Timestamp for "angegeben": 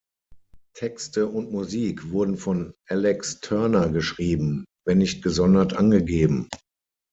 5.73-6.49